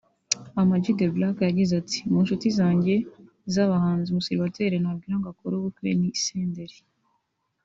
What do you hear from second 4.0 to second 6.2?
umusiribateri nabwira ngo akore ubukwe ni